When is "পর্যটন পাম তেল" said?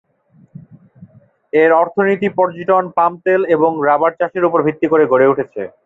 2.37-3.41